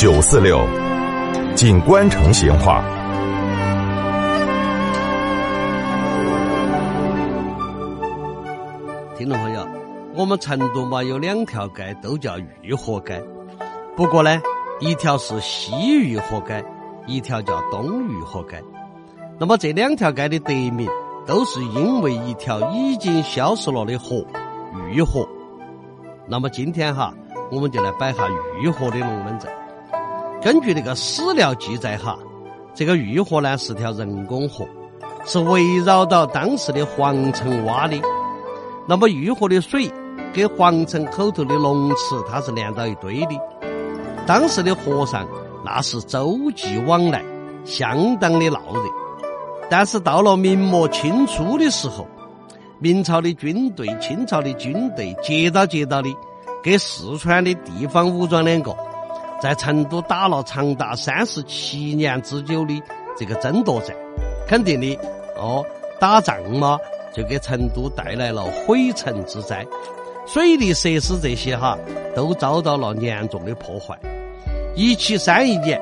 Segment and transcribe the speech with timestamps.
[0.00, 0.58] 九四六，
[1.54, 2.82] 锦官城闲话。
[9.14, 9.68] 听众朋友，
[10.14, 13.22] 我们成都嘛有两条街都叫玉河街，
[13.94, 14.40] 不过呢，
[14.78, 16.64] 一条是西玉河街，
[17.06, 18.64] 一条叫东玉河街。
[19.38, 20.88] 那么这两条街的得名，
[21.26, 24.24] 都是因为一条已经消失了的河——
[24.90, 25.28] 玉河。
[26.26, 27.12] 那么今天哈，
[27.52, 28.26] 我们就来摆下
[28.62, 29.59] 玉河的龙门阵。
[30.42, 32.18] 根据那个史料记载哈，
[32.74, 34.66] 这个玉河呢是条人工河，
[35.26, 38.00] 是围绕到当时的皇城挖的。
[38.88, 39.92] 那么玉河的水
[40.32, 43.38] 跟皇城口头的龙池，它是连到一堆的。
[44.26, 45.26] 当时的和尚
[45.62, 47.22] 那是洲际往来，
[47.66, 48.80] 相当的闹热。
[49.68, 52.06] 但是到了明末清初的时候，
[52.78, 56.08] 明朝的军队、清朝的军队接到接到的，
[56.62, 58.74] 给四川的地方武装两个，
[59.40, 62.82] 在成都打了长达三十七年之久的
[63.16, 63.96] 这个争夺战，
[64.46, 64.98] 肯定的
[65.36, 65.64] 哦，
[65.98, 66.78] 打仗嘛，
[67.14, 69.66] 就给成都带来了毁城之灾，
[70.26, 71.78] 水利设施这些哈
[72.14, 73.98] 都遭到了严重的破坏。
[74.76, 75.80] 一七三一年，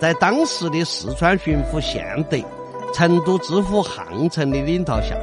[0.00, 2.38] 在当时的四川巡抚宪德。
[2.94, 5.16] 成都知府汉城的领导下，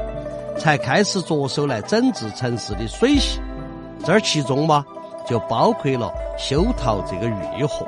[0.58, 3.40] 才开始着手来整治城市的水系。
[4.04, 4.84] 这儿其中嘛，
[5.30, 7.28] 就包括了修陶这个
[7.58, 7.86] 玉河。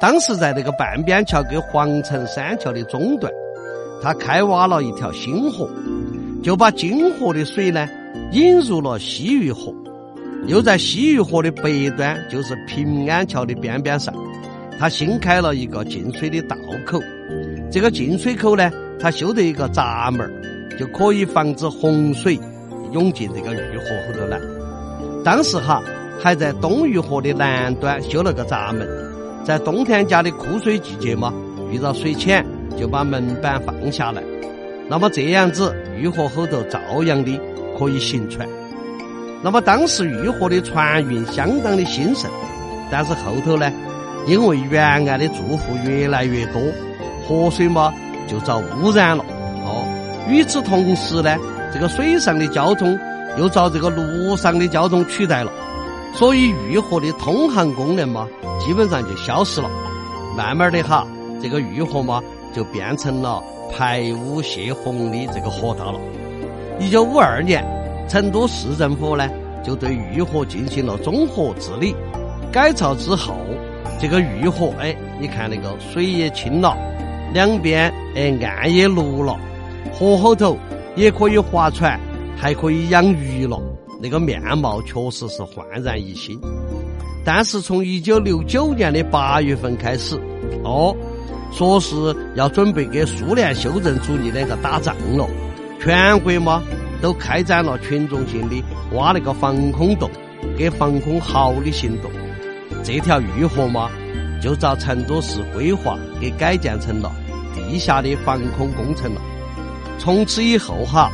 [0.00, 3.32] 当时在那个半边桥跟皇城三桥的中段，
[4.02, 5.68] 他开挖了一条新河，
[6.42, 7.88] 就把金河的水呢
[8.32, 9.72] 引入了西域河。
[10.46, 14.14] 又在西域河的北端，就是平安桥的边边上，
[14.78, 17.00] 他新开了一个进水的道口。
[17.70, 18.70] 这个进水口呢。
[19.00, 20.28] 他修的一个闸门
[20.76, 22.36] 就可以防止洪水
[22.90, 24.40] 涌进这个玉河后头来。
[25.24, 25.80] 当时哈
[26.18, 28.88] 还在东玉河的南端修了个闸门，
[29.44, 31.32] 在冬天家的枯水季节嘛，
[31.70, 32.44] 遇到水浅
[32.78, 34.22] 就把门板放下来。
[34.88, 37.40] 那么这样子御河后头照样的
[37.78, 38.48] 可以行船。
[39.42, 42.30] 那么当时御河的船运相当的兴盛，
[42.90, 43.72] 但是后头呢，
[44.26, 46.60] 因为沿岸的住户越来越多，
[47.26, 47.92] 河水嘛。
[48.30, 49.24] 就遭污染了
[49.64, 49.88] 哦。
[50.28, 51.34] 与此同时呢，
[51.72, 52.98] 这个水上的交通
[53.38, 55.50] 又遭这个陆上的交通取代了，
[56.18, 58.26] 所以玉河的通航功能嘛，
[58.58, 59.70] 基本上就消失了。
[60.36, 61.06] 慢慢的哈，
[61.40, 62.20] 这个玉河嘛，
[62.52, 63.40] 就变成了
[63.70, 66.00] 排污泄洪的这个河道了。
[66.80, 67.64] 一九五二年，
[68.08, 69.30] 成都市政府呢，
[69.62, 71.94] 就对玉河进行了综合治理
[72.50, 73.36] 改造之后，
[74.00, 76.76] 这个玉河哎，你看那个水也清了。
[77.32, 79.38] 两边哎岸也绿了，
[79.92, 80.58] 河后头
[80.96, 81.96] 也可以划船，
[82.36, 83.60] 还可以养鱼了，
[84.00, 86.38] 那个面貌确实是焕然一新。
[87.24, 90.16] 但是从一九六九年的八月份开始，
[90.64, 90.94] 哦，
[91.52, 91.96] 说是
[92.34, 95.28] 要准备给苏联修正主义两个打仗了，
[95.80, 96.62] 全国嘛
[97.00, 98.56] 都开展了群众性的
[98.92, 100.10] 挖那个防空洞、
[100.56, 102.10] 给防空壕的行动。
[102.82, 103.90] 这条玉河嘛。
[104.40, 107.10] 就遭成都市规划给改建成了
[107.52, 109.20] 地下的防空工程了。
[109.98, 111.10] 从此以后哈，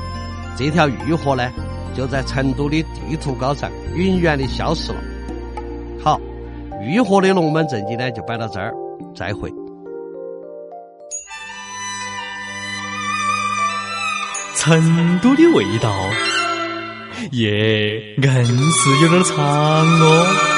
[0.58, 1.50] 这条玉河呢，
[1.94, 4.98] 就在成都的地图高上永远的消失了。
[6.02, 6.20] 好，
[6.82, 8.74] 玉河的龙门阵今天就摆到这儿，
[9.14, 9.50] 再会。
[14.56, 15.92] 成都的味道，
[17.32, 20.53] 耶，硬是有点长哦。